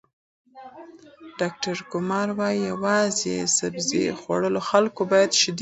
ډاکټر 1.39 1.77
کمار 1.91 2.27
وايي، 2.39 2.61
یوازې 2.71 3.35
سبزۍ 3.57 4.03
خوړونکي 4.19 4.65
خلک 4.69 4.93
باید 5.11 5.29
شیدې 5.31 5.37
وڅښي. 5.39 5.49